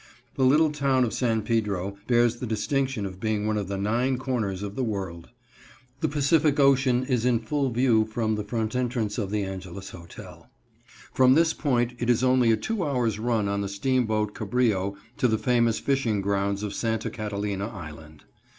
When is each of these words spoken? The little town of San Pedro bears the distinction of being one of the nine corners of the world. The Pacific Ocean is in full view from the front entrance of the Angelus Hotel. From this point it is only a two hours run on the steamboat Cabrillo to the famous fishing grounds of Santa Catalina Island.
The 0.33 0.45
little 0.45 0.71
town 0.71 1.03
of 1.03 1.13
San 1.13 1.43
Pedro 1.43 1.95
bears 2.07 2.37
the 2.37 2.47
distinction 2.47 3.05
of 3.05 3.19
being 3.19 3.45
one 3.45 3.55
of 3.55 3.67
the 3.67 3.77
nine 3.77 4.17
corners 4.17 4.63
of 4.63 4.75
the 4.75 4.83
world. 4.83 5.29
The 5.99 6.07
Pacific 6.09 6.59
Ocean 6.59 7.03
is 7.05 7.23
in 7.23 7.37
full 7.37 7.69
view 7.69 8.05
from 8.05 8.33
the 8.33 8.43
front 8.43 8.75
entrance 8.75 9.19
of 9.19 9.29
the 9.29 9.43
Angelus 9.43 9.91
Hotel. 9.91 10.49
From 11.13 11.35
this 11.35 11.53
point 11.53 11.93
it 11.99 12.09
is 12.09 12.23
only 12.23 12.51
a 12.51 12.57
two 12.57 12.83
hours 12.83 13.19
run 13.19 13.47
on 13.47 13.61
the 13.61 13.69
steamboat 13.69 14.33
Cabrillo 14.33 14.95
to 15.17 15.27
the 15.27 15.37
famous 15.37 15.77
fishing 15.77 16.19
grounds 16.19 16.63
of 16.63 16.73
Santa 16.73 17.11
Catalina 17.11 17.67
Island. 17.67 18.23